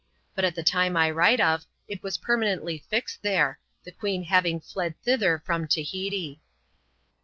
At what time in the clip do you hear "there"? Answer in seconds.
3.21-3.59